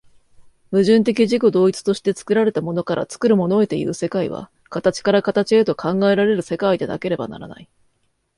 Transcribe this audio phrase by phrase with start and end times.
[0.71, 7.69] 矛盾的自己同一として作られたものから作るものへという世界は、形から形へと考えられる世界でなければならない。